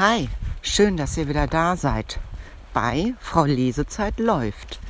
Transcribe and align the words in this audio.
Hi, 0.00 0.30
schön, 0.62 0.96
dass 0.96 1.18
ihr 1.18 1.28
wieder 1.28 1.46
da 1.46 1.76
seid. 1.76 2.20
Bei 2.72 3.12
Frau 3.20 3.44
Lesezeit 3.44 4.18
läuft. 4.18 4.80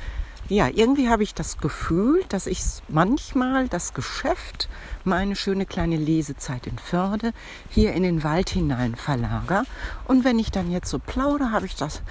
Ja, 0.47 0.69
irgendwie 0.69 1.09
habe 1.09 1.23
ich 1.23 1.33
das 1.33 1.57
Gefühl, 1.57 2.23
dass 2.29 2.47
ich 2.47 2.61
manchmal 2.87 3.67
das 3.67 3.93
Geschäft, 3.93 4.69
meine 5.03 5.35
schöne 5.35 5.65
kleine 5.65 5.97
Lesezeit 5.97 6.65
in 6.65 6.79
Förde, 6.79 7.33
hier 7.69 7.91
in 7.91 8.03
den 8.03 8.23
Wald 8.23 8.51
hinein 8.51 8.95
verlager. 8.95 9.65
Und 10.07 10.23
wenn 10.23 10.39
ich 10.39 10.49
dann 10.49 10.71
jetzt 10.71 10.89
so 10.89 10.97
plaudere, 10.97 11.51
habe 11.51 11.65
ich 11.65 11.75
das 11.75 12.01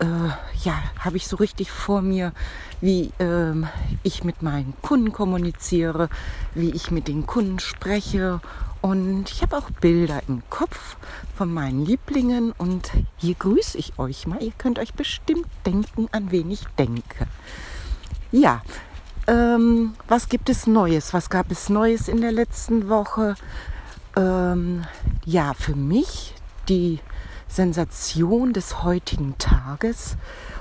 äh, 0.00 0.64
ja, 0.64 0.82
habe 0.98 1.16
ich 1.16 1.26
so 1.26 1.36
richtig 1.36 1.70
vor 1.70 2.02
mir, 2.02 2.32
wie 2.80 3.12
ähm, 3.18 3.68
ich 4.02 4.24
mit 4.24 4.42
meinen 4.42 4.74
Kunden 4.82 5.12
kommuniziere, 5.12 6.08
wie 6.54 6.70
ich 6.70 6.90
mit 6.90 7.08
den 7.08 7.26
Kunden 7.26 7.58
spreche. 7.58 8.40
Und 8.80 9.30
ich 9.30 9.42
habe 9.42 9.58
auch 9.58 9.70
Bilder 9.70 10.22
im 10.26 10.42
Kopf 10.48 10.96
von 11.36 11.52
meinen 11.52 11.84
Lieblingen. 11.84 12.52
Und 12.52 12.90
hier 13.18 13.34
grüße 13.34 13.76
ich 13.76 13.98
euch 13.98 14.26
mal. 14.26 14.42
Ihr 14.42 14.52
könnt 14.56 14.78
euch 14.78 14.94
bestimmt 14.94 15.48
denken, 15.66 16.08
an 16.12 16.30
wen 16.30 16.50
ich 16.50 16.64
denke. 16.78 17.26
Ja, 18.32 18.62
ähm, 19.26 19.94
was 20.08 20.28
gibt 20.28 20.48
es 20.48 20.66
Neues? 20.66 21.12
Was 21.12 21.28
gab 21.28 21.50
es 21.50 21.68
Neues 21.68 22.08
in 22.08 22.22
der 22.22 22.32
letzten 22.32 22.88
Woche? 22.88 23.34
Ähm, 24.16 24.84
ja, 25.26 25.52
für 25.52 25.74
mich 25.74 26.34
die 26.68 27.00
Sensation 27.50 28.52
des 28.52 28.84
heutigen 28.84 29.36
Tages. 29.36 30.16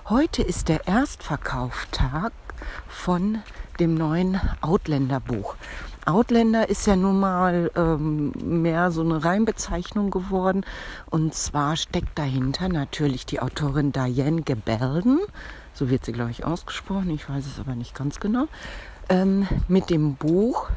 Heute 0.09 0.41
ist 0.41 0.70
der 0.70 0.88
Erstverkauftag 0.88 2.31
von 2.88 3.43
dem 3.79 3.93
neuen 3.93 4.41
Outlander-Buch. 4.62 5.55
Outlander 6.07 6.67
ist 6.67 6.88
ja 6.88 6.95
nun 6.95 7.20
mal 7.20 7.70
ähm, 7.75 8.31
mehr 8.43 8.89
so 8.89 9.02
eine 9.02 9.23
Reimbezeichnung 9.23 10.09
geworden. 10.09 10.65
Und 11.12 11.35
zwar 11.35 11.75
steckt 11.77 12.17
dahinter 12.17 12.70
natürlich 12.70 13.27
die 13.27 13.40
Autorin 13.40 13.91
Diane 13.91 14.41
Gebelden. 14.41 15.20
So 15.76 15.91
wird 15.91 16.05
sie, 16.05 16.12
glaube 16.12 16.31
ich, 16.31 16.43
ausgesprochen. 16.43 17.12
Ich 17.12 17.29
weiß 17.29 17.46
es 17.46 17.59
aber 17.59 17.76
nicht 17.76 17.93
ganz 17.93 18.20
genau. 18.20 18.48
Ähm, 19.09 19.48
mit 19.68 19.91
dem 19.91 20.15
Buch 20.15 20.70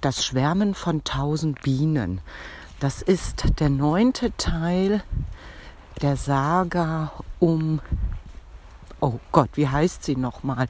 Das 0.00 0.24
Schwärmen 0.24 0.74
von 0.74 1.04
tausend 1.04 1.62
Bienen. 1.62 2.20
Das 2.80 3.02
ist 3.02 3.60
der 3.60 3.68
neunte 3.68 4.34
Teil 4.38 5.02
der 6.00 6.16
Saga 6.16 7.12
um, 7.38 7.82
oh 9.00 9.18
Gott, 9.32 9.50
wie 9.52 9.68
heißt 9.68 10.02
sie 10.02 10.16
nochmal? 10.16 10.66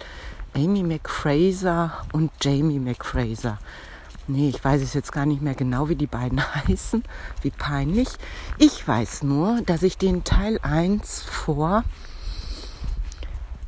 Amy 0.53 0.83
McFraser 0.83 1.93
und 2.13 2.33
Jamie 2.41 2.81
McFraser. 2.81 3.59
Nee, 4.27 4.49
ich 4.49 4.65
weiß 4.65 4.83
es 4.83 4.93
jetzt 4.93 5.13
gar 5.13 5.25
nicht 5.25 5.41
mehr 5.41 5.55
genau, 5.55 5.89
wie 5.89 5.95
die 5.95 6.09
beiden 6.09 6.43
heißen. 6.67 7.05
Wie 7.43 7.51
peinlich. 7.51 8.09
Ich 8.59 8.89
weiß 8.89 9.23
nur, 9.23 9.63
dass 9.63 9.85
ich 9.85 9.97
den 9.97 10.25
Teil 10.25 10.59
1 10.63 11.23
vor, 11.23 11.85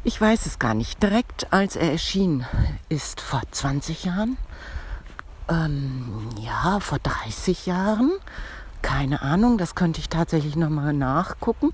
ich 0.03 0.21
weiß 0.21 0.47
es 0.47 0.59
gar 0.59 0.75
nicht, 0.75 1.01
direkt 1.01 1.53
als 1.53 1.77
er 1.77 1.93
erschienen 1.93 2.45
ist, 2.89 3.21
vor 3.21 3.43
20 3.53 4.03
Jahren, 4.03 4.37
ähm, 5.53 6.29
ja, 6.41 6.81
vor 6.81 6.99
30 6.99 7.67
Jahren. 7.67 8.13
Keine 8.81 9.23
Ahnung, 9.23 9.59
das 9.59 9.77
könnte 9.77 10.01
ich 10.01 10.09
tatsächlich 10.09 10.57
nochmal 10.57 10.93
nachgucken. 10.93 11.71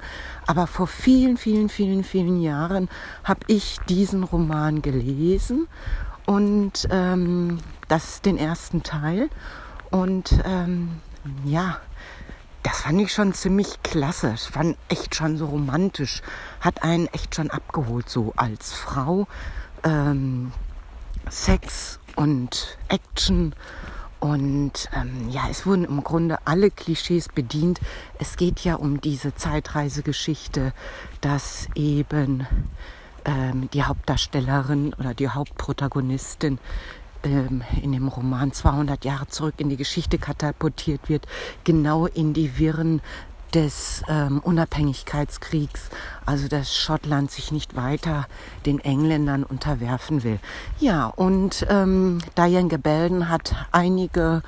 Aber 0.46 0.66
vor 0.66 0.86
vielen, 0.86 1.38
vielen, 1.38 1.68
vielen, 1.68 2.04
vielen 2.04 2.40
Jahren 2.40 2.88
habe 3.24 3.40
ich 3.46 3.78
diesen 3.88 4.24
Roman 4.24 4.82
gelesen 4.82 5.68
und 6.26 6.86
ähm, 6.90 7.58
das 7.88 8.20
den 8.20 8.36
ersten 8.36 8.82
Teil. 8.82 9.30
Und 9.90 10.38
ähm, 10.44 11.00
ja, 11.44 11.78
das 12.62 12.82
fand 12.82 13.00
ich 13.00 13.12
schon 13.12 13.32
ziemlich 13.32 13.82
klasse. 13.82 14.32
Es 14.34 14.44
fand 14.44 14.76
echt 14.90 15.14
schon 15.14 15.38
so 15.38 15.46
romantisch. 15.46 16.20
Hat 16.60 16.82
einen 16.82 17.06
echt 17.08 17.34
schon 17.34 17.50
abgeholt, 17.50 18.10
so 18.10 18.34
als 18.36 18.74
Frau. 18.74 19.26
Ähm, 19.84 20.52
Sex 21.30 21.98
und 22.18 22.76
Action. 22.88 23.54
Und 24.20 24.88
ähm, 24.92 25.30
ja, 25.30 25.42
es 25.48 25.64
wurden 25.64 25.84
im 25.84 26.02
Grunde 26.02 26.38
alle 26.44 26.72
Klischees 26.72 27.28
bedient. 27.28 27.80
Es 28.18 28.36
geht 28.36 28.60
ja 28.60 28.74
um 28.74 29.00
diese 29.00 29.34
Zeitreisegeschichte, 29.36 30.72
dass 31.20 31.68
eben 31.76 32.44
ähm, 33.24 33.70
die 33.72 33.84
Hauptdarstellerin 33.84 34.92
oder 34.94 35.14
die 35.14 35.28
Hauptprotagonistin 35.28 36.58
ähm, 37.22 37.62
in 37.80 37.92
dem 37.92 38.08
Roman 38.08 38.52
200 38.52 39.04
Jahre 39.04 39.28
zurück 39.28 39.54
in 39.58 39.68
die 39.68 39.76
Geschichte 39.76 40.18
katapultiert 40.18 41.08
wird, 41.08 41.28
genau 41.62 42.06
in 42.06 42.34
die 42.34 42.58
Wirren 42.58 43.00
des 43.54 44.02
ähm, 44.08 44.40
Unabhängigkeitskriegs, 44.40 45.90
also 46.26 46.48
dass 46.48 46.76
Schottland 46.76 47.30
sich 47.30 47.52
nicht 47.52 47.76
weiter 47.76 48.26
den 48.66 48.78
Engländern 48.78 49.44
unterwerfen 49.44 50.22
will. 50.22 50.38
Ja, 50.78 51.06
und 51.06 51.66
ähm, 51.68 52.18
Diane 52.36 52.68
Gebelden 52.68 53.28
hat 53.28 53.54
einige 53.72 54.42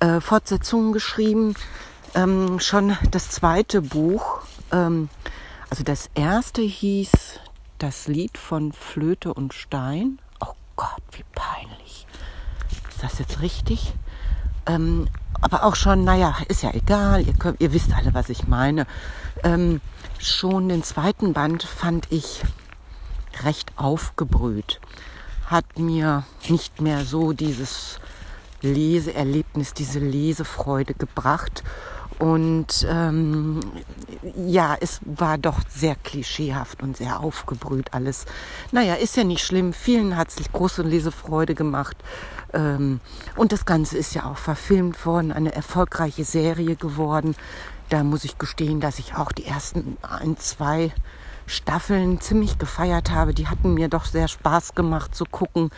äh, 0.00 0.20
Fortsetzungen 0.20 0.92
geschrieben. 0.92 1.54
Ähm, 2.14 2.60
schon 2.60 2.96
das 3.10 3.30
zweite 3.30 3.82
Buch, 3.82 4.40
ähm, 4.72 5.08
also 5.68 5.82
das 5.82 6.10
erste 6.14 6.62
hieß 6.62 7.40
Das 7.78 8.08
Lied 8.08 8.38
von 8.38 8.72
Flöte 8.72 9.34
und 9.34 9.52
Stein. 9.52 10.18
Oh 10.40 10.54
Gott, 10.76 11.02
wie 11.12 11.24
peinlich. 11.34 12.06
Ist 12.88 13.02
das 13.02 13.18
jetzt 13.18 13.42
richtig? 13.42 13.92
Aber 15.46 15.62
auch 15.62 15.76
schon, 15.76 16.02
naja, 16.02 16.34
ist 16.48 16.64
ja 16.64 16.74
egal, 16.74 17.24
ihr, 17.24 17.32
könnt, 17.32 17.60
ihr 17.60 17.72
wisst 17.72 17.94
alle, 17.94 18.14
was 18.14 18.30
ich 18.30 18.48
meine. 18.48 18.84
Ähm, 19.44 19.80
schon 20.18 20.68
den 20.68 20.82
zweiten 20.82 21.34
Band 21.34 21.62
fand 21.62 22.08
ich 22.10 22.42
recht 23.44 23.70
aufgebrüht. 23.76 24.80
Hat 25.46 25.78
mir 25.78 26.24
nicht 26.48 26.80
mehr 26.80 27.04
so 27.04 27.32
dieses 27.32 28.00
Leseerlebnis, 28.60 29.72
diese 29.72 30.00
Lesefreude 30.00 30.94
gebracht. 30.94 31.62
Und 32.18 32.86
ähm, 32.88 33.60
ja, 34.36 34.76
es 34.80 35.00
war 35.04 35.36
doch 35.36 35.60
sehr 35.68 35.96
klischeehaft 35.96 36.82
und 36.82 36.96
sehr 36.96 37.20
aufgebrüht 37.20 37.92
alles. 37.92 38.24
Naja, 38.72 38.94
ist 38.94 39.16
ja 39.16 39.24
nicht 39.24 39.44
schlimm. 39.44 39.72
Vielen 39.74 40.16
hat 40.16 40.28
es 40.28 40.50
große 40.50 40.82
Lesefreude 40.82 41.54
gemacht. 41.54 41.96
Ähm, 42.54 43.00
und 43.36 43.52
das 43.52 43.66
Ganze 43.66 43.98
ist 43.98 44.14
ja 44.14 44.24
auch 44.24 44.38
verfilmt 44.38 45.04
worden, 45.04 45.30
eine 45.30 45.54
erfolgreiche 45.54 46.24
Serie 46.24 46.76
geworden. 46.76 47.36
Da 47.90 48.02
muss 48.02 48.24
ich 48.24 48.38
gestehen, 48.38 48.80
dass 48.80 48.98
ich 48.98 49.14
auch 49.14 49.30
die 49.32 49.44
ersten 49.44 49.98
ein, 50.02 50.38
zwei 50.38 50.92
Staffeln 51.46 52.20
ziemlich 52.20 52.58
gefeiert 52.58 53.10
habe. 53.10 53.32
Die 53.32 53.48
hatten 53.48 53.74
mir 53.74 53.88
doch 53.88 54.04
sehr 54.04 54.28
Spaß 54.28 54.74
gemacht 54.74 55.14
zu 55.14 55.24
gucken. 55.24 55.70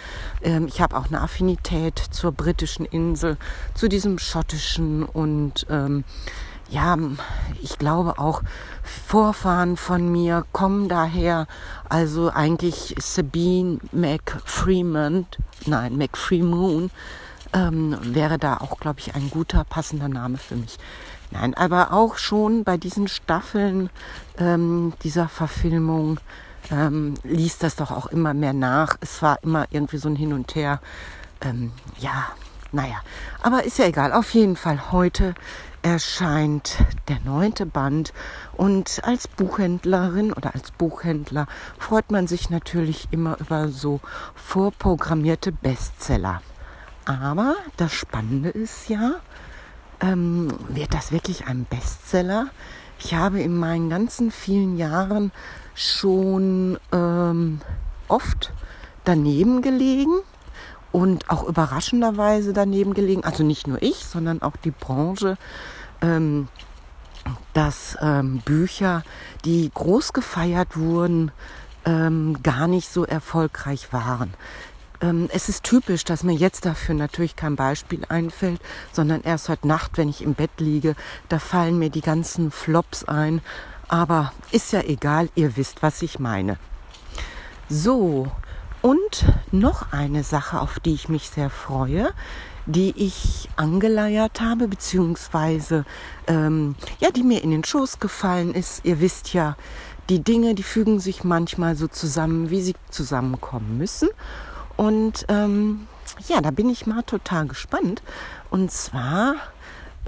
Ähm, 0.42 0.66
ich 0.66 0.80
habe 0.80 0.96
auch 0.96 1.08
eine 1.08 1.20
Affinität 1.20 1.98
zur 1.98 2.32
britischen 2.32 2.86
Insel, 2.86 3.36
zu 3.74 3.88
diesem 3.88 4.18
schottischen 4.18 5.04
und 5.04 5.66
ähm, 5.70 6.04
ja, 6.70 6.96
ich 7.62 7.78
glaube 7.78 8.18
auch 8.18 8.42
Vorfahren 8.82 9.76
von 9.76 10.10
mir 10.10 10.44
kommen 10.52 10.88
daher. 10.88 11.46
Also 11.88 12.30
eigentlich 12.30 12.94
Sabine 12.98 13.78
McFreeman, 13.92 15.26
nein, 15.66 15.96
McFreemoon 15.96 16.90
ähm, 17.54 17.96
wäre 18.02 18.38
da 18.38 18.58
auch, 18.58 18.78
glaube 18.78 19.00
ich, 19.00 19.14
ein 19.14 19.30
guter, 19.30 19.64
passender 19.64 20.08
Name 20.08 20.36
für 20.36 20.56
mich. 20.56 20.78
Nein, 21.30 21.54
aber 21.54 21.92
auch 21.92 22.16
schon 22.16 22.64
bei 22.64 22.76
diesen 22.76 23.08
Staffeln 23.08 23.90
ähm, 24.38 24.94
dieser 25.02 25.28
Verfilmung 25.28 26.18
ähm, 26.70 27.14
ließ 27.22 27.58
das 27.58 27.76
doch 27.76 27.90
auch 27.90 28.06
immer 28.06 28.34
mehr 28.34 28.54
nach. 28.54 28.96
Es 29.00 29.22
war 29.22 29.38
immer 29.42 29.66
irgendwie 29.70 29.98
so 29.98 30.08
ein 30.08 30.16
Hin 30.16 30.32
und 30.32 30.54
Her. 30.54 30.80
Ähm, 31.40 31.72
ja, 31.98 32.28
naja, 32.72 32.96
aber 33.42 33.64
ist 33.64 33.78
ja 33.78 33.86
egal. 33.86 34.12
Auf 34.12 34.32
jeden 34.34 34.56
Fall 34.56 34.90
heute 34.92 35.34
erscheint 35.82 36.76
der 37.08 37.18
neunte 37.24 37.64
Band 37.64 38.12
und 38.54 39.00
als 39.04 39.28
Buchhändlerin 39.28 40.32
oder 40.32 40.54
als 40.54 40.70
Buchhändler 40.72 41.46
freut 41.78 42.10
man 42.10 42.26
sich 42.26 42.50
natürlich 42.50 43.08
immer 43.10 43.38
über 43.38 43.69
so 43.69 44.00
vorprogrammierte 44.34 45.52
Bestseller. 45.52 46.42
Aber 47.04 47.56
das 47.76 47.94
Spannende 47.94 48.50
ist 48.50 48.88
ja, 48.88 49.14
ähm, 50.00 50.48
wird 50.68 50.94
das 50.94 51.12
wirklich 51.12 51.46
ein 51.46 51.64
Bestseller? 51.64 52.48
Ich 52.98 53.14
habe 53.14 53.40
in 53.40 53.56
meinen 53.56 53.90
ganzen 53.90 54.30
vielen 54.30 54.76
Jahren 54.76 55.30
schon 55.74 56.78
ähm, 56.92 57.60
oft 58.08 58.52
daneben 59.04 59.62
gelegen 59.62 60.20
und 60.90 61.30
auch 61.30 61.44
überraschenderweise 61.44 62.52
daneben 62.52 62.94
gelegen, 62.94 63.24
also 63.24 63.44
nicht 63.44 63.66
nur 63.66 63.80
ich, 63.82 64.04
sondern 64.04 64.42
auch 64.42 64.56
die 64.56 64.70
Branche, 64.72 65.36
ähm, 66.00 66.48
dass 67.52 67.96
ähm, 68.00 68.38
Bücher, 68.44 69.02
die 69.44 69.70
groß 69.72 70.12
gefeiert 70.12 70.76
wurden, 70.76 71.30
ähm, 71.84 72.42
gar 72.42 72.66
nicht 72.66 72.88
so 72.88 73.04
erfolgreich 73.04 73.92
waren. 73.92 74.34
Ähm, 75.00 75.28
es 75.32 75.48
ist 75.48 75.64
typisch, 75.64 76.04
dass 76.04 76.22
mir 76.22 76.34
jetzt 76.34 76.64
dafür 76.64 76.94
natürlich 76.94 77.36
kein 77.36 77.56
Beispiel 77.56 78.02
einfällt, 78.08 78.60
sondern 78.92 79.22
erst 79.22 79.48
heute 79.48 79.68
Nacht, 79.68 79.98
wenn 79.98 80.08
ich 80.08 80.22
im 80.22 80.34
Bett 80.34 80.50
liege, 80.58 80.96
da 81.28 81.38
fallen 81.38 81.78
mir 81.78 81.90
die 81.90 82.00
ganzen 82.00 82.50
Flops 82.50 83.04
ein. 83.04 83.40
Aber 83.88 84.32
ist 84.50 84.72
ja 84.72 84.80
egal, 84.82 85.30
ihr 85.34 85.56
wisst, 85.56 85.82
was 85.82 86.02
ich 86.02 86.18
meine. 86.18 86.58
So, 87.68 88.30
und 88.82 89.24
noch 89.50 89.92
eine 89.92 90.24
Sache, 90.24 90.60
auf 90.60 90.78
die 90.80 90.94
ich 90.94 91.08
mich 91.08 91.30
sehr 91.30 91.50
freue, 91.50 92.12
die 92.66 92.92
ich 92.96 93.48
angeleiert 93.56 94.40
habe, 94.40 94.68
beziehungsweise 94.68 95.84
ähm, 96.26 96.74
ja, 97.00 97.10
die 97.10 97.22
mir 97.22 97.42
in 97.42 97.50
den 97.50 97.64
Schoß 97.64 97.98
gefallen 97.98 98.54
ist. 98.54 98.84
Ihr 98.84 99.00
wisst 99.00 99.32
ja, 99.32 99.56
die 100.10 100.22
Dinge, 100.22 100.54
die 100.54 100.62
fügen 100.62 101.00
sich 101.00 101.24
manchmal 101.24 101.76
so 101.76 101.88
zusammen, 101.88 102.50
wie 102.50 102.60
sie 102.60 102.74
zusammenkommen 102.90 103.78
müssen. 103.78 104.08
Und 104.78 105.26
ähm, 105.28 105.88
ja, 106.28 106.40
da 106.40 106.52
bin 106.52 106.70
ich 106.70 106.86
mal 106.86 107.02
total 107.02 107.48
gespannt. 107.48 108.00
Und 108.48 108.70
zwar 108.70 109.34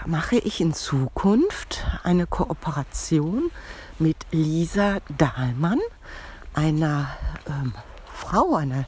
mache 0.06 0.37
ich 0.37 0.61
in 0.61 0.72
Zukunft 0.72 1.84
eine 2.05 2.28
Kooperation 2.28 3.50
mit 3.99 4.17
Lisa 4.31 4.99
Dahlmann, 5.19 5.81
einer 6.55 7.08
ähm, 7.49 7.75
Frau, 8.14 8.55
einer 8.55 8.87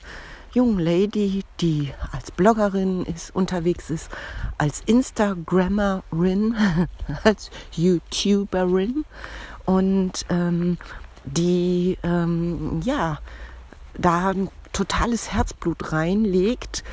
jungen 0.52 0.78
Lady, 0.78 1.42
die 1.60 1.92
als 2.12 2.30
Bloggerin 2.30 3.04
ist, 3.04 3.34
unterwegs 3.34 3.90
ist, 3.90 4.08
als 4.58 4.82
Instagrammerin, 4.86 6.54
als 7.24 7.50
YouTuberin 7.72 9.04
und 9.64 10.26
ähm, 10.28 10.78
die 11.24 11.98
ähm, 12.04 12.80
ja 12.84 13.18
da 13.94 14.32
totales 14.72 15.32
Herzblut 15.32 15.92
reinlegt, 15.92 16.84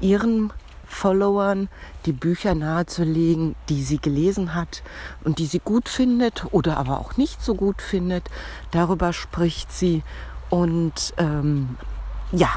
ihren 0.00 0.52
Followern 0.86 1.68
die 2.06 2.12
Bücher 2.12 2.54
nahezulegen, 2.54 3.56
die 3.68 3.82
sie 3.82 3.98
gelesen 3.98 4.54
hat 4.54 4.82
und 5.24 5.38
die 5.38 5.46
sie 5.46 5.58
gut 5.58 5.88
findet 5.88 6.46
oder 6.52 6.76
aber 6.76 6.98
auch 7.00 7.16
nicht 7.16 7.42
so 7.42 7.54
gut 7.54 7.82
findet. 7.82 8.30
Darüber 8.70 9.12
spricht 9.12 9.72
sie 9.72 10.02
und 10.48 11.12
ähm, 11.18 11.76
ja, 12.32 12.48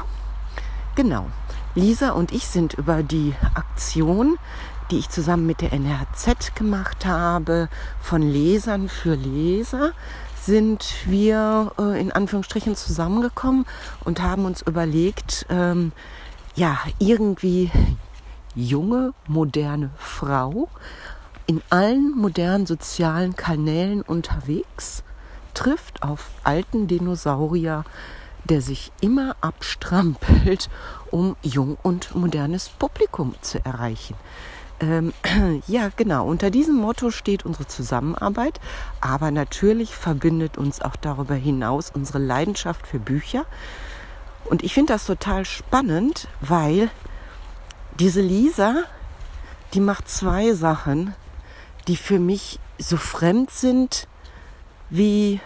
genau. 0.94 1.26
Lisa 1.74 2.10
und 2.10 2.32
ich 2.32 2.46
sind 2.46 2.74
über 2.74 3.02
die 3.02 3.34
Aktion, 3.54 4.38
die 4.90 4.98
ich 4.98 5.08
zusammen 5.08 5.46
mit 5.46 5.60
der 5.60 5.72
NRZ 5.72 6.54
gemacht 6.54 7.06
habe, 7.06 7.68
von 8.00 8.22
Lesern 8.22 8.88
für 8.88 9.14
Leser, 9.14 9.92
sind 10.42 10.94
wir 11.06 11.72
äh, 11.78 12.00
in 12.00 12.12
Anführungsstrichen 12.12 12.76
zusammengekommen 12.76 13.66
und 14.04 14.22
haben 14.22 14.44
uns 14.44 14.62
überlegt, 14.62 15.46
ähm, 15.50 15.92
ja, 16.54 16.78
irgendwie 16.98 17.70
junge, 18.54 19.12
moderne 19.26 19.90
Frau 19.98 20.68
in 21.46 21.62
allen 21.68 22.16
modernen 22.16 22.64
sozialen 22.64 23.34
Kanälen 23.34 24.02
unterwegs, 24.02 25.02
trifft 25.52 26.02
auf 26.04 26.30
alten 26.44 26.86
Dinosaurier, 26.86 27.84
der 28.44 28.62
sich 28.62 28.92
immer 29.00 29.34
abstrampelt, 29.40 30.70
um 31.10 31.34
jung 31.42 31.76
und 31.82 32.14
modernes 32.14 32.68
Publikum 32.68 33.34
zu 33.40 33.64
erreichen. 33.64 34.14
Ähm, 34.80 35.12
ja, 35.66 35.90
genau. 35.94 36.26
Unter 36.26 36.50
diesem 36.50 36.76
Motto 36.76 37.10
steht 37.10 37.44
unsere 37.44 37.66
Zusammenarbeit. 37.66 38.60
Aber 39.00 39.30
natürlich 39.30 39.94
verbindet 39.94 40.58
uns 40.58 40.80
auch 40.80 40.96
darüber 40.96 41.34
hinaus 41.34 41.90
unsere 41.90 42.18
Leidenschaft 42.18 42.86
für 42.86 42.98
Bücher. 42.98 43.44
Und 44.44 44.62
ich 44.64 44.74
finde 44.74 44.94
das 44.94 45.06
total 45.06 45.44
spannend, 45.44 46.26
weil 46.40 46.90
diese 47.98 48.20
Lisa, 48.20 48.84
die 49.74 49.80
macht 49.80 50.08
zwei 50.08 50.54
Sachen, 50.54 51.14
die 51.86 51.96
für 51.96 52.18
mich 52.18 52.58
so 52.78 52.96
fremd 52.96 53.50
sind 53.50 54.08
wie, 54.88 55.40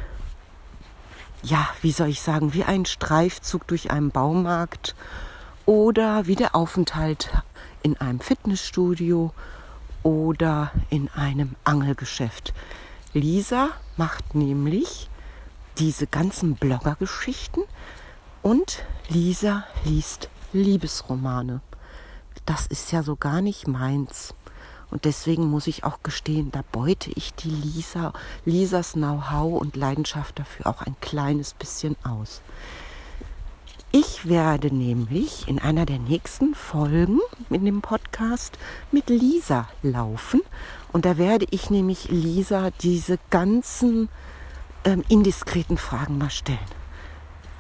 ja, 1.43 1.69
wie 1.83 1.93
soll 1.93 2.09
ich 2.09 2.23
sagen, 2.23 2.55
wie 2.55 2.65
ein 2.65 2.87
Streifzug 2.87 3.67
durch 3.67 3.91
einen 3.91 4.11
Baumarkt 4.11 4.95
oder 5.67 6.27
wie 6.27 6.37
der 6.37 6.55
Aufenthalt 6.55 7.31
in 7.85 7.97
einem 7.99 8.19
Fitnessstudio 8.19 9.33
oder 10.03 10.73
in 10.91 11.09
einem 11.11 11.55
Angelgeschäft. 11.63 12.53
Lisa 13.13 13.69
macht 13.97 14.35
nämlich 14.35 15.09
diese 15.79 16.07
ganzen 16.07 16.55
Bloggergeschichten 16.57 17.63
und 18.43 18.85
Lisa 19.09 19.65
liest 19.85 20.29
Liebesromane. 20.53 21.61
Das 22.47 22.67
ist 22.67 22.91
ja 22.91 23.03
so 23.03 23.17
gar 23.17 23.41
nicht 23.41 23.69
meins. 23.69 24.35
Und 24.91 25.05
deswegen 25.05 25.47
muss 25.47 25.67
ich 25.67 25.85
auch 25.85 26.03
gestehen, 26.03 26.53
da 26.53 26.63
beute 26.71 27.11
ich 27.17 27.35
die 27.35 27.51
Lisa, 27.51 28.13
Lisas 28.45 28.93
Know-how 28.93 29.61
und 29.61 29.77
Leidenschaft 29.77 30.39
dafür 30.39 30.69
auch 30.69 30.83
ein 30.83 30.97
kleines 31.01 31.53
bisschen 31.55 31.97
aus. 32.05 32.41
Ich 33.97 34.29
werde 34.29 34.75
nämlich 34.75 35.47
in 35.47 35.61
einer 35.61 35.87
der 35.87 36.01
nächsten 36.01 36.57
Folgen 36.57 37.21
in 37.49 37.65
dem 37.65 37.81
Podcast 37.81 38.59
mit 38.91 39.09
Lisa 39.09 39.69
laufen. 39.85 40.41
Und 40.93 41.05
da 41.05 41.17
werde 41.17 41.47
ich 41.51 41.71
nämlich 41.71 42.09
Lisa 42.09 42.73
diese 42.81 43.21
ganzen 43.31 44.09
ähm, 44.85 45.05
indiskreten 45.09 45.77
Fragen 45.77 46.19
mal 46.19 46.31
stellen. 46.31 46.59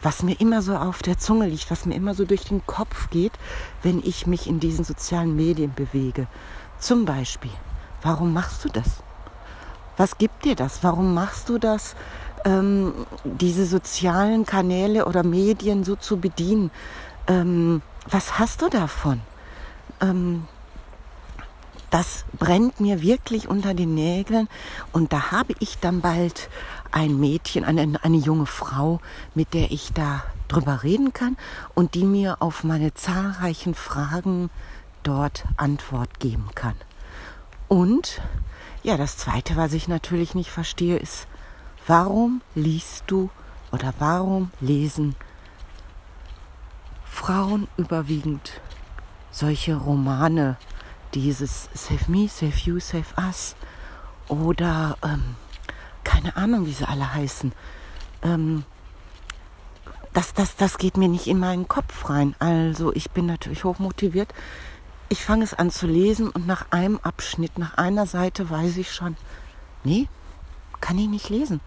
Was 0.03 0.25
mir 0.25 0.41
immer 0.41 0.61
so 0.61 0.75
auf 0.75 1.03
der 1.03 1.19
Zunge 1.19 1.47
liegt, 1.47 1.71
was 1.71 1.87
mir 1.87 1.95
immer 1.95 2.15
so 2.15 2.25
durch 2.25 2.43
den 2.43 2.67
Kopf 2.67 3.11
geht, 3.11 3.35
wenn 3.85 4.03
ich 4.05 4.27
mich 4.27 4.49
in 4.49 4.59
diesen 4.59 4.85
sozialen 4.85 5.37
Medien 5.37 5.73
bewege. 5.73 6.27
Zum 6.81 7.05
Beispiel, 7.05 7.53
warum 8.03 8.33
machst 8.33 8.65
du 8.65 8.71
das? 8.71 9.05
Was 9.97 10.19
gibt 10.19 10.45
dir 10.45 10.57
das? 10.57 10.83
Warum 10.83 11.15
machst 11.15 11.49
du 11.49 11.59
das? 11.59 11.95
Ähm, 12.45 12.93
diese 13.25 13.67
sozialen 13.67 14.47
Kanäle 14.47 15.07
oder 15.07 15.23
Medien 15.23 15.85
so 15.85 15.97
zu 15.97 16.19
bedienen. 16.19 16.71
Ähm, 17.27 17.83
was 18.09 18.39
hast 18.39 18.63
du 18.63 18.69
davon? 18.69 19.21
Ähm, 20.01 20.45
das 21.91 22.25
brennt 22.39 22.81
mir 22.81 23.03
wirklich 23.03 23.49
unter 23.49 23.73
den 23.73 23.95
Nägeln 23.95 24.49
und 24.93 25.13
da 25.13 25.31
habe 25.31 25.55
ich 25.61 25.79
dann 25.79 26.01
bald 26.01 26.49
ein 26.91 27.21
Mädchen, 27.21 27.65
eine, 27.65 28.03
eine 28.03 28.17
junge 28.17 28.47
Frau, 28.47 29.01
mit 29.35 29.55
der 29.55 29.71
ich 29.71 29.93
da 29.93 30.25
drüber 30.49 30.83
reden 30.83 31.13
kann 31.13 31.37
und 31.75 31.95
die 31.95 32.05
mir 32.05 32.43
auf 32.43 32.65
meine 32.65 32.95
zahlreichen 32.95 33.75
Fragen 33.75 34.51
dort 35.05 35.45
Antwort 35.57 36.19
geben 36.19 36.49
kann. 36.55 36.75
Und 37.69 38.21
ja, 38.83 38.97
das 38.97 39.17
Zweite, 39.17 39.57
was 39.57 39.73
ich 39.73 39.87
natürlich 39.87 40.35
nicht 40.35 40.51
verstehe, 40.51 40.97
ist, 40.97 41.29
Warum 41.87 42.41
liest 42.55 43.05
du 43.09 43.31
oder 43.73 43.93
warum 43.99 44.51
lesen 44.61 45.17
Frauen 47.05 47.69
überwiegend 47.77 48.61
solche 49.31 49.77
Romane, 49.77 50.57
dieses 51.13 51.69
Save 51.75 52.11
Me, 52.11 52.29
Save 52.29 52.57
You, 52.65 52.81
Save 52.81 53.07
Us 53.19 53.55
oder 54.29 54.97
ähm, 55.03 55.37
keine 56.05 56.37
Ahnung, 56.37 56.67
wie 56.67 56.73
sie 56.73 56.87
alle 56.87 57.15
heißen. 57.15 57.53
Ähm, 58.23 58.65
das, 60.13 60.33
das, 60.33 60.57
das 60.57 60.79
geht 60.79 60.97
mir 60.97 61.09
nicht 61.09 61.27
in 61.27 61.39
meinen 61.39 61.69
Kopf 61.69 62.09
rein. 62.09 62.35
Also 62.39 62.93
ich 62.95 63.11
bin 63.11 63.27
natürlich 63.27 63.65
hochmotiviert. 63.65 64.33
Ich 65.09 65.25
fange 65.25 65.45
es 65.45 65.55
an 65.55 65.71
zu 65.71 65.87
lesen 65.87 66.31
und 66.31 66.47
nach 66.47 66.67
einem 66.71 66.99
Abschnitt, 67.03 67.59
nach 67.59 67.75
einer 67.77 68.07
Seite 68.07 68.49
weiß 68.49 68.77
ich 68.77 68.93
schon, 68.93 69.17
nee, 69.83 70.09
kann 70.81 70.99
ich 70.99 71.09
nicht 71.09 71.29
lesen. 71.29 71.61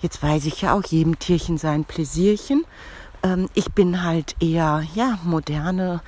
Jetzt 0.00 0.22
weiß 0.22 0.46
ich 0.46 0.62
ja 0.62 0.74
auch 0.74 0.84
jedem 0.84 1.18
Tierchen 1.18 1.58
sein 1.58 1.84
Pläsierchen. 1.84 2.64
Ähm, 3.22 3.48
ich 3.54 3.72
bin 3.72 4.02
halt 4.02 4.36
eher, 4.40 4.84
ja, 4.94 5.18
moderne, 5.24 6.00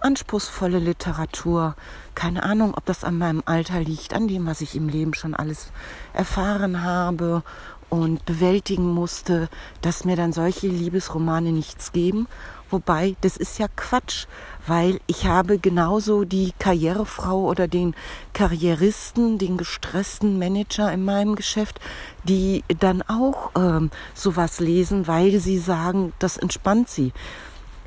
anspruchsvolle 0.00 0.78
Literatur. 0.78 1.74
Keine 2.14 2.42
Ahnung, 2.42 2.74
ob 2.74 2.84
das 2.84 3.04
an 3.04 3.18
meinem 3.18 3.42
Alter 3.46 3.80
liegt, 3.80 4.14
an 4.14 4.28
dem, 4.28 4.46
was 4.46 4.60
ich 4.60 4.74
im 4.76 4.88
Leben 4.88 5.14
schon 5.14 5.34
alles 5.34 5.72
erfahren 6.12 6.82
habe 6.82 7.42
und 7.90 8.24
bewältigen 8.26 8.92
musste, 8.92 9.48
dass 9.80 10.04
mir 10.04 10.16
dann 10.16 10.32
solche 10.32 10.68
Liebesromane 10.68 11.52
nichts 11.52 11.92
geben. 11.92 12.28
Wobei, 12.70 13.16
das 13.22 13.36
ist 13.36 13.58
ja 13.58 13.66
Quatsch, 13.76 14.26
weil 14.66 15.00
ich 15.06 15.24
habe 15.26 15.58
genauso 15.58 16.24
die 16.24 16.52
Karrierefrau 16.58 17.40
oder 17.40 17.66
den 17.66 17.94
Karrieristen, 18.34 19.38
den 19.38 19.56
gestressten 19.56 20.38
Manager 20.38 20.92
in 20.92 21.04
meinem 21.04 21.34
Geschäft, 21.34 21.80
die 22.24 22.64
dann 22.78 23.02
auch 23.02 23.52
ähm, 23.56 23.90
sowas 24.14 24.60
lesen, 24.60 25.06
weil 25.06 25.40
sie 25.40 25.58
sagen, 25.58 26.12
das 26.18 26.36
entspannt 26.36 26.90
sie. 26.90 27.12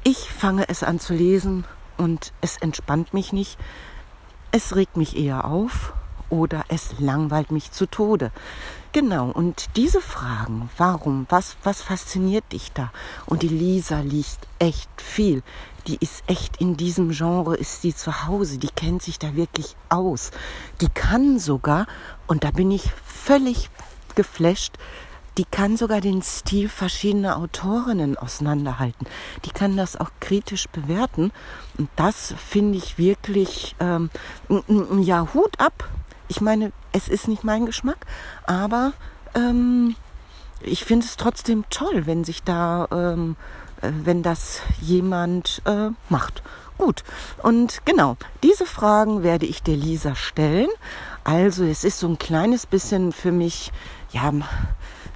Ich 0.03 0.17
fange 0.17 0.67
es 0.67 0.81
an 0.81 0.99
zu 0.99 1.13
lesen 1.13 1.65
und 1.97 2.33
es 2.41 2.57
entspannt 2.57 3.13
mich 3.13 3.33
nicht. 3.33 3.59
Es 4.51 4.75
regt 4.75 4.97
mich 4.97 5.15
eher 5.15 5.45
auf 5.45 5.93
oder 6.31 6.63
es 6.69 6.99
langweilt 6.99 7.51
mich 7.51 7.71
zu 7.71 7.85
Tode. 7.85 8.31
Genau, 8.93 9.31
und 9.31 9.69
diese 9.77 10.01
Fragen, 10.01 10.69
warum, 10.77 11.25
was, 11.29 11.55
was 11.63 11.81
fasziniert 11.81 12.43
dich 12.51 12.73
da? 12.73 12.91
Und 13.25 13.41
die 13.41 13.47
Lisa 13.47 14.01
liest 14.01 14.39
echt 14.59 14.89
viel. 14.97 15.43
Die 15.87 15.95
ist 16.01 16.23
echt 16.27 16.57
in 16.57 16.75
diesem 16.75 17.11
Genre, 17.11 17.55
ist 17.55 17.81
sie 17.81 17.95
zu 17.95 18.27
Hause, 18.27 18.57
die 18.57 18.67
kennt 18.67 19.01
sich 19.01 19.17
da 19.17 19.33
wirklich 19.33 19.77
aus. 19.87 20.31
Die 20.81 20.89
kann 20.89 21.39
sogar, 21.39 21.87
und 22.27 22.43
da 22.43 22.51
bin 22.51 22.69
ich 22.69 22.91
völlig 23.05 23.69
geflasht, 24.15 24.73
die 25.37 25.45
kann 25.45 25.77
sogar 25.77 26.01
den 26.01 26.21
Stil 26.21 26.67
verschiedener 26.67 27.37
Autorinnen 27.37 28.17
auseinanderhalten. 28.17 29.07
Die 29.45 29.51
kann 29.51 29.77
das 29.77 29.95
auch 29.95 30.11
kritisch 30.19 30.67
bewerten. 30.67 31.31
Und 31.77 31.89
das 31.95 32.35
finde 32.37 32.77
ich 32.77 32.97
wirklich, 32.97 33.75
ähm, 33.79 34.09
ja, 34.99 35.33
Hut 35.33 35.57
ab. 35.59 35.89
Ich 36.31 36.39
meine, 36.39 36.71
es 36.93 37.09
ist 37.09 37.27
nicht 37.27 37.43
mein 37.43 37.65
Geschmack, 37.65 38.05
aber 38.45 38.93
ähm, 39.35 39.97
ich 40.61 40.85
finde 40.85 41.05
es 41.05 41.17
trotzdem 41.17 41.65
toll, 41.69 42.05
wenn 42.05 42.23
sich 42.23 42.41
da, 42.41 42.87
ähm, 42.89 43.35
äh, 43.81 43.91
wenn 44.05 44.23
das 44.23 44.61
jemand 44.79 45.61
äh, 45.65 45.89
macht. 46.07 46.41
Gut, 46.77 47.03
und 47.43 47.81
genau, 47.83 48.15
diese 48.43 48.65
Fragen 48.65 49.23
werde 49.23 49.45
ich 49.45 49.61
der 49.61 49.75
Lisa 49.75 50.15
stellen. 50.15 50.69
Also 51.25 51.65
es 51.65 51.83
ist 51.83 51.99
so 51.99 52.07
ein 52.07 52.17
kleines 52.17 52.65
bisschen 52.65 53.11
für 53.11 53.33
mich, 53.33 53.73
ja, 54.13 54.31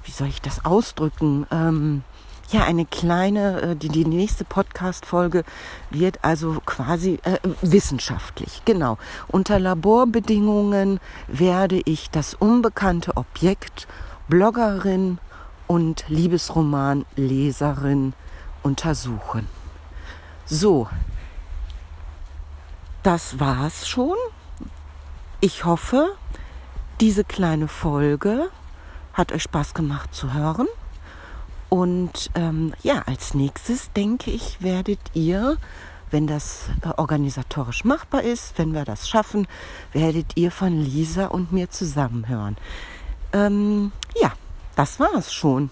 wie 0.03 0.11
soll 0.11 0.27
ich 0.27 0.41
das 0.41 0.65
ausdrücken? 0.65 1.47
Ähm, 1.49 2.03
ja, 2.51 2.63
eine 2.63 2.85
kleine, 2.85 3.61
äh, 3.61 3.75
die, 3.75 3.89
die 3.89 4.05
nächste 4.05 4.45
Podcast-Folge 4.45 5.43
wird 5.89 6.19
also 6.23 6.61
quasi 6.65 7.19
äh, 7.23 7.39
wissenschaftlich, 7.61 8.61
genau. 8.65 8.99
Unter 9.27 9.59
Laborbedingungen 9.59 10.99
werde 11.27 11.81
ich 11.85 12.11
das 12.11 12.35
unbekannte 12.35 13.17
Objekt 13.17 13.87
Bloggerin 14.27 15.19
und 15.67 16.05
Liebesromanleserin 16.07 18.13
untersuchen. 18.63 19.47
So, 20.45 20.87
das 23.03 23.39
war's 23.39 23.87
schon. 23.87 24.17
Ich 25.41 25.65
hoffe, 25.65 26.15
diese 27.01 27.23
kleine 27.23 27.67
Folge 27.67 28.49
hat 29.13 29.31
euch 29.31 29.43
Spaß 29.43 29.73
gemacht 29.73 30.13
zu 30.13 30.33
hören. 30.33 30.67
Und 31.75 32.31
ähm, 32.35 32.73
ja, 32.83 33.01
als 33.05 33.33
nächstes 33.33 33.91
denke 33.91 34.31
ich, 34.31 34.61
werdet 34.61 35.01
ihr, 35.13 35.57
wenn 36.09 36.25
das 36.25 36.69
äh, 36.81 36.87
organisatorisch 36.95 37.83
machbar 37.83 38.23
ist, 38.23 38.57
wenn 38.57 38.73
wir 38.73 38.85
das 38.85 39.09
schaffen, 39.09 39.45
werdet 39.91 40.37
ihr 40.37 40.51
von 40.51 40.81
Lisa 40.81 41.25
und 41.25 41.51
mir 41.51 41.69
zusammenhören. 41.69 42.55
Ähm, 43.33 43.91
ja, 44.15 44.31
das 44.77 45.01
war's 45.01 45.33
schon. 45.33 45.69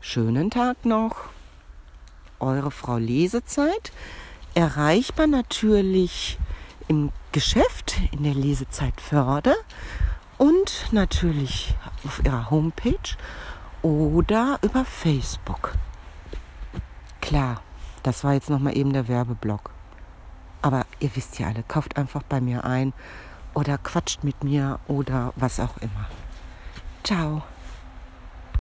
Schönen 0.00 0.48
Tag 0.48 0.84
noch. 0.84 1.16
Eure 2.38 2.70
Frau 2.70 2.98
Lesezeit. 2.98 3.90
Erreichbar 4.54 5.26
natürlich 5.26 6.38
im 6.86 7.10
Geschäft 7.32 7.96
in 8.12 8.22
der 8.22 8.34
Lesezeit 8.34 9.00
Förde 9.00 9.56
und 10.38 10.86
natürlich 10.92 11.74
auf 12.04 12.24
ihrer 12.24 12.48
Homepage 12.48 13.16
oder 13.86 14.58
über 14.62 14.84
Facebook. 14.84 15.72
Klar, 17.20 17.62
das 18.02 18.24
war 18.24 18.34
jetzt 18.34 18.50
nochmal 18.50 18.76
eben 18.76 18.92
der 18.92 19.06
Werbeblock. 19.06 19.70
Aber 20.60 20.86
ihr 20.98 21.14
wisst 21.14 21.38
ja 21.38 21.46
alle, 21.46 21.62
kauft 21.62 21.96
einfach 21.96 22.24
bei 22.24 22.40
mir 22.40 22.64
ein 22.64 22.92
oder 23.54 23.78
quatscht 23.78 24.24
mit 24.24 24.42
mir 24.42 24.80
oder 24.88 25.32
was 25.36 25.60
auch 25.60 25.76
immer. 25.78 26.08
Ciao. 27.04 27.44